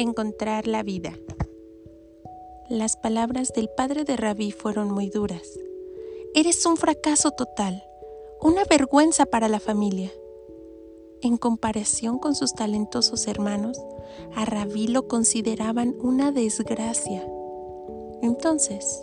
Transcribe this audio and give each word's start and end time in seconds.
Encontrar 0.00 0.68
la 0.68 0.84
vida. 0.84 1.18
Las 2.68 2.96
palabras 2.96 3.52
del 3.52 3.68
padre 3.68 4.04
de 4.04 4.16
Rabí 4.16 4.52
fueron 4.52 4.92
muy 4.92 5.10
duras. 5.10 5.58
Eres 6.36 6.64
un 6.66 6.76
fracaso 6.76 7.32
total, 7.32 7.82
una 8.40 8.62
vergüenza 8.62 9.26
para 9.26 9.48
la 9.48 9.58
familia. 9.58 10.12
En 11.20 11.36
comparación 11.36 12.20
con 12.20 12.36
sus 12.36 12.54
talentosos 12.54 13.26
hermanos, 13.26 13.76
a 14.36 14.44
Rabí 14.44 14.86
lo 14.86 15.08
consideraban 15.08 15.96
una 16.00 16.30
desgracia. 16.30 17.26
Entonces, 18.22 19.02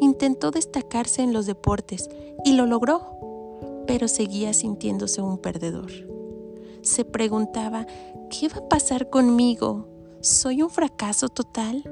intentó 0.00 0.52
destacarse 0.52 1.22
en 1.22 1.32
los 1.32 1.46
deportes 1.46 2.08
y 2.44 2.52
lo 2.52 2.66
logró, 2.66 3.82
pero 3.88 4.06
seguía 4.06 4.52
sintiéndose 4.52 5.20
un 5.20 5.38
perdedor. 5.38 5.90
Se 6.82 7.04
preguntaba, 7.04 7.88
¿qué 8.30 8.46
va 8.46 8.58
a 8.58 8.68
pasar 8.68 9.10
conmigo? 9.10 9.97
¿Soy 10.20 10.62
un 10.62 10.70
fracaso 10.70 11.28
total? 11.28 11.84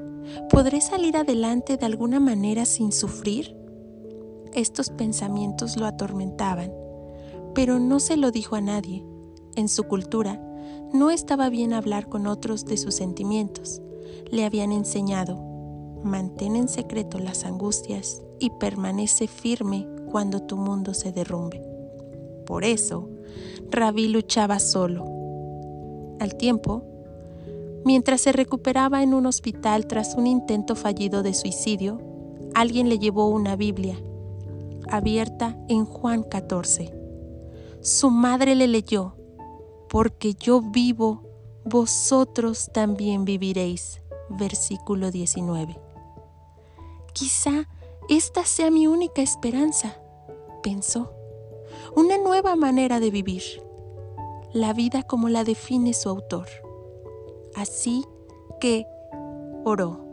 ¿Podré 0.49 0.81
salir 0.81 1.15
adelante 1.15 1.77
de 1.77 1.85
alguna 1.85 2.19
manera 2.19 2.65
sin 2.65 2.91
sufrir? 2.91 3.55
Estos 4.53 4.89
pensamientos 4.89 5.77
lo 5.77 5.85
atormentaban, 5.85 6.73
pero 7.55 7.79
no 7.79 7.99
se 7.99 8.17
lo 8.17 8.31
dijo 8.31 8.55
a 8.55 8.61
nadie 8.61 9.05
en 9.55 9.69
su 9.69 9.85
cultura, 9.85 10.41
no 10.93 11.09
estaba 11.09 11.49
bien 11.49 11.73
hablar 11.73 12.07
con 12.09 12.27
otros 12.27 12.65
de 12.65 12.77
sus 12.77 12.95
sentimientos. 12.95 13.81
Le 14.29 14.45
habían 14.45 14.71
enseñado, 14.71 15.37
mantén 16.03 16.55
en 16.55 16.67
secreto 16.67 17.19
las 17.19 17.43
angustias 17.43 18.21
y 18.39 18.51
permanece 18.51 19.27
firme 19.27 19.87
cuando 20.11 20.41
tu 20.41 20.57
mundo 20.57 20.93
se 20.93 21.11
derrumbe. 21.11 21.61
Por 22.45 22.65
eso, 22.65 23.09
Rabí 23.71 24.09
luchaba 24.09 24.59
solo. 24.59 25.05
Al 26.19 26.35
tiempo, 26.35 26.83
mientras 27.87 28.19
se 28.19 28.33
recuperaba 28.33 29.01
en 29.01 29.13
un 29.13 29.25
hospital 29.25 29.87
tras 29.87 30.15
un 30.15 30.27
intento 30.27 30.75
fallido 30.75 31.23
de 31.23 31.33
suicidio, 31.33 32.01
alguien 32.53 32.89
le 32.89 32.99
llevó 32.99 33.29
una 33.29 33.55
Biblia 33.55 33.97
abierta 34.89 35.57
en 35.69 35.85
Juan 35.85 36.23
14. 36.23 36.93
Su 37.79 38.09
madre 38.11 38.55
le 38.55 38.67
leyó 38.67 39.15
porque 39.87 40.33
yo 40.33 40.59
vivo, 40.59 41.23
vosotros 41.63 42.69
también 42.73 43.23
viviréis. 43.23 44.01
Versículo 44.29 45.09
19. 45.09 45.79
Quizá 47.13 47.69
esta 48.09 48.43
sea 48.43 48.69
mi 48.69 48.87
única 48.87 49.21
esperanza, 49.21 49.97
pensó. 50.61 51.13
Una 51.95 52.17
nueva 52.17 52.57
manera 52.57 52.99
de 52.99 53.11
vivir. 53.11 53.43
La 54.51 54.73
vida 54.73 55.03
como 55.03 55.29
la 55.29 55.45
define 55.45 55.93
su 55.93 56.09
autor. 56.09 56.66
Así 57.57 58.05
que 58.61 58.85
oró. 59.65 60.05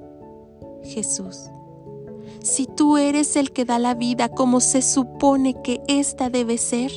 Jesús, 0.82 1.50
si 2.42 2.66
tú 2.66 2.98
eres 2.98 3.36
el 3.36 3.52
que 3.52 3.64
da 3.64 3.78
la 3.78 3.94
vida 3.94 4.28
como 4.28 4.60
se 4.60 4.82
supone 4.82 5.62
que 5.62 5.82
ésta 5.86 6.28
debe 6.28 6.58
ser, 6.58 6.90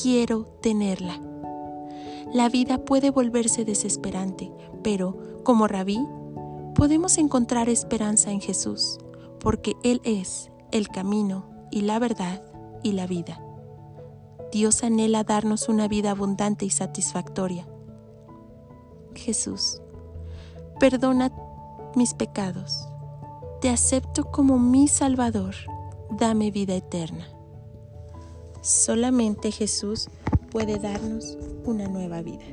quiero 0.00 0.44
tenerla. 0.60 1.20
La 2.32 2.48
vida 2.48 2.78
puede 2.78 3.10
volverse 3.10 3.64
desesperante, 3.64 4.52
pero, 4.82 5.16
como 5.42 5.66
rabí, 5.66 5.98
podemos 6.74 7.18
encontrar 7.18 7.68
esperanza 7.68 8.30
en 8.30 8.40
Jesús, 8.40 8.98
porque 9.40 9.74
Él 9.82 10.00
es 10.04 10.50
el 10.70 10.88
camino 10.88 11.44
y 11.70 11.82
la 11.82 11.98
verdad 11.98 12.42
y 12.82 12.92
la 12.92 13.06
vida. 13.06 13.42
Dios 14.52 14.82
anhela 14.82 15.24
darnos 15.24 15.68
una 15.68 15.88
vida 15.88 16.10
abundante 16.10 16.64
y 16.64 16.70
satisfactoria. 16.70 17.66
Jesús, 19.14 19.80
perdona 20.80 21.32
mis 21.96 22.14
pecados. 22.14 22.86
Te 23.60 23.68
acepto 23.68 24.24
como 24.24 24.58
mi 24.58 24.88
Salvador. 24.88 25.54
Dame 26.10 26.50
vida 26.50 26.74
eterna. 26.74 27.26
Solamente 28.60 29.50
Jesús 29.50 30.08
puede 30.50 30.78
darnos 30.78 31.38
una 31.64 31.88
nueva 31.88 32.22
vida. 32.22 32.44